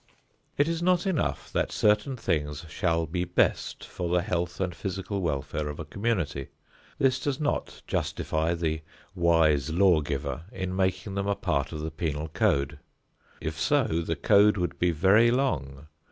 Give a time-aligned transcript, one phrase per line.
[0.57, 5.21] It is not enough that certain things shall be best for the health and physical
[5.21, 6.47] welfare of a community.
[6.97, 8.81] This does not justify the
[9.13, 12.79] wise law giver in making them a part of the penal code.
[13.41, 15.85] If so, the code would be very long.